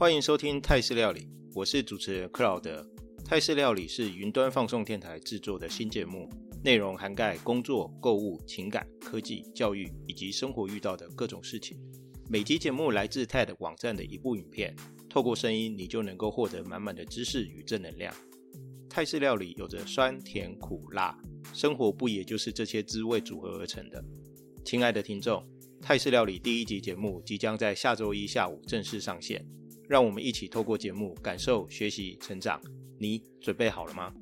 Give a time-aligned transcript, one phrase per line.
[0.00, 2.82] 欢迎收听泰式料理，我是主持人克劳德。
[3.22, 6.26] 泰式料理是云端放送电台制作的新节目，
[6.64, 11.78] 内容涵盖工作、购物、情感、科技、教育以及生活遇到的各种事情。
[12.30, 14.74] 每集节目来自 TED 网站的一部影片，
[15.06, 18.10] 透过声音，你就能够获得满满的知识与正能量。
[18.88, 21.14] 泰式料理有着酸甜苦辣，
[21.52, 24.02] 生活不也就是这些滋味组合而成的？
[24.64, 25.46] 亲爱的听众，
[25.82, 29.44] 泰式料理第一集节目即将在下周一下午正式上线，
[29.90, 32.60] 让我们一起透过节目感受、学习、成长。
[32.96, 34.14] 你准备好了吗？